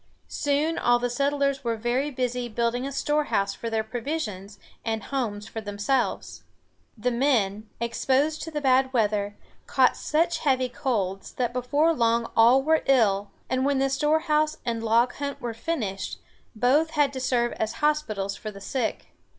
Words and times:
Soon 0.27 0.79
all 0.79 0.97
the 0.97 1.11
settlers 1.11 1.63
were 1.63 1.75
very 1.77 2.09
busy 2.09 2.47
building 2.49 2.87
a 2.87 2.91
storehouse 2.91 3.53
for 3.53 3.69
their 3.69 3.83
provisions, 3.83 4.57
and 4.83 5.03
homes 5.03 5.47
for 5.47 5.61
themselves. 5.61 6.41
The 6.97 7.11
men, 7.11 7.69
exposed 7.79 8.41
to 8.41 8.49
the 8.49 8.61
bad 8.61 8.91
weather, 8.93 9.35
caught 9.67 9.95
such 9.95 10.39
heavy 10.39 10.69
colds 10.69 11.33
that 11.33 11.53
before 11.53 11.93
long 11.93 12.31
all 12.35 12.63
were 12.63 12.81
ill, 12.87 13.29
and 13.47 13.63
when 13.63 13.77
the 13.77 13.91
storehouse 13.91 14.57
and 14.65 14.81
a 14.81 14.85
log 14.87 15.13
hut 15.17 15.39
were 15.39 15.53
finished, 15.53 16.17
both 16.55 16.89
had 16.97 17.13
to 17.13 17.19
serve 17.19 17.53
as 17.53 17.73
hospitals 17.73 18.35
for 18.35 18.49
the 18.49 18.59
sick. 18.59 19.09